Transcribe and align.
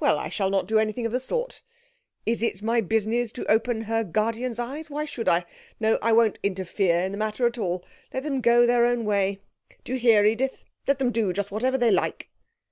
Well, 0.00 0.18
I 0.18 0.28
shall 0.28 0.50
not 0.50 0.66
do 0.66 0.80
anything 0.80 1.06
of 1.06 1.12
the 1.12 1.20
sort. 1.20 1.62
Is 2.26 2.42
it 2.42 2.60
my 2.60 2.80
business 2.80 3.30
to 3.30 3.48
open 3.48 3.82
her 3.82 4.02
guardian's 4.02 4.58
eyes? 4.58 4.90
Why 4.90 5.04
should 5.04 5.28
I? 5.28 5.44
No; 5.78 5.96
I 6.02 6.12
won't 6.12 6.40
interfere 6.42 6.98
in 7.02 7.12
the 7.12 7.18
matter 7.18 7.46
at 7.46 7.56
all. 7.56 7.84
Let 8.12 8.24
them 8.24 8.40
go 8.40 8.66
their 8.66 8.84
own 8.84 9.04
way. 9.04 9.42
Do 9.84 9.92
you 9.92 10.00
hear, 10.00 10.24
Edith? 10.26 10.64
Let 10.88 10.98
them 10.98 11.12
do 11.12 11.32
just 11.32 11.52
whatever 11.52 11.78
they 11.78 11.92
like.' 11.92 12.30